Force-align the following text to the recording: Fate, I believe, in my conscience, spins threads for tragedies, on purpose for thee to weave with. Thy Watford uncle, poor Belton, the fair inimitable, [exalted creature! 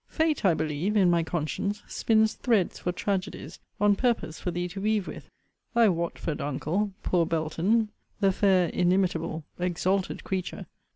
Fate, 0.07 0.43
I 0.43 0.55
believe, 0.55 0.97
in 0.97 1.11
my 1.11 1.21
conscience, 1.21 1.83
spins 1.87 2.33
threads 2.33 2.79
for 2.79 2.91
tragedies, 2.91 3.59
on 3.79 3.95
purpose 3.95 4.39
for 4.39 4.49
thee 4.49 4.67
to 4.69 4.81
weave 4.81 5.05
with. 5.07 5.29
Thy 5.75 5.89
Watford 5.89 6.41
uncle, 6.41 6.91
poor 7.03 7.23
Belton, 7.27 7.89
the 8.19 8.31
fair 8.31 8.69
inimitable, 8.69 9.43
[exalted 9.59 10.23
creature! 10.23 10.65